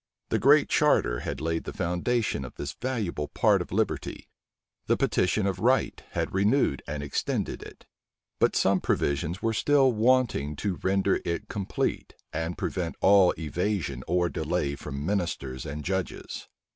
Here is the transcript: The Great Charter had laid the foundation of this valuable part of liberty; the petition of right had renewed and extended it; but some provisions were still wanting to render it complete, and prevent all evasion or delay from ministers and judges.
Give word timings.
The 0.29 0.39
Great 0.39 0.67
Charter 0.67 1.19
had 1.19 1.39
laid 1.39 1.63
the 1.65 1.71
foundation 1.73 2.43
of 2.43 2.55
this 2.55 2.73
valuable 2.73 3.27
part 3.27 3.61
of 3.61 3.71
liberty; 3.71 4.27
the 4.87 4.97
petition 4.97 5.45
of 5.45 5.59
right 5.59 6.01
had 6.13 6.33
renewed 6.33 6.81
and 6.87 7.03
extended 7.03 7.61
it; 7.61 7.85
but 8.39 8.55
some 8.55 8.81
provisions 8.81 9.43
were 9.43 9.53
still 9.53 9.91
wanting 9.91 10.55
to 10.55 10.77
render 10.81 11.19
it 11.23 11.49
complete, 11.49 12.15
and 12.33 12.57
prevent 12.57 12.95
all 12.99 13.35
evasion 13.37 14.03
or 14.07 14.27
delay 14.27 14.75
from 14.75 15.05
ministers 15.05 15.67
and 15.67 15.85
judges. 15.85 16.47